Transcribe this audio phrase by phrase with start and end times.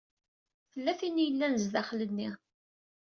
[0.71, 2.29] Tella tin i yellan zdaxel-nni.